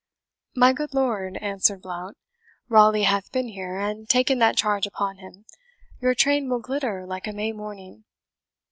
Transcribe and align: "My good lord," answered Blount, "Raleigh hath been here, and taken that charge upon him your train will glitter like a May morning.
"My 0.55 0.73
good 0.73 0.95
lord," 0.95 1.37
answered 1.41 1.83
Blount, 1.83 2.17
"Raleigh 2.69 3.03
hath 3.03 3.31
been 3.31 3.49
here, 3.49 3.77
and 3.77 4.09
taken 4.09 4.39
that 4.39 4.57
charge 4.57 4.87
upon 4.87 5.17
him 5.17 5.45
your 6.01 6.15
train 6.15 6.49
will 6.49 6.57
glitter 6.59 7.05
like 7.05 7.27
a 7.27 7.33
May 7.33 7.51
morning. 7.51 8.05